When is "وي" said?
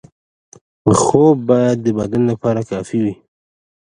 3.03-3.15